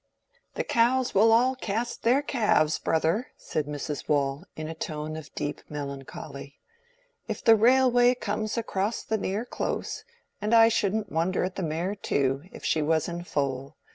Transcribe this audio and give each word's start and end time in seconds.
"The 0.55 0.63
cows 0.63 1.13
will 1.13 1.31
all 1.31 1.53
cast 1.55 2.01
their 2.01 2.23
calves, 2.23 2.79
brother," 2.79 3.27
said 3.37 3.67
Mrs. 3.67 4.09
Waule, 4.09 4.45
in 4.55 4.67
a 4.67 4.73
tone 4.73 5.15
of 5.15 5.31
deep 5.35 5.61
melancholy, 5.69 6.57
"if 7.27 7.43
the 7.43 7.55
railway 7.55 8.15
comes 8.15 8.57
across 8.57 9.03
the 9.03 9.19
Near 9.19 9.45
Close; 9.45 10.03
and 10.41 10.55
I 10.55 10.69
shouldn't 10.69 11.11
wonder 11.11 11.43
at 11.43 11.55
the 11.55 11.61
mare 11.61 11.93
too, 11.93 12.41
if 12.51 12.65
she 12.65 12.81
was 12.81 13.07
in 13.07 13.23
foal. 13.25 13.77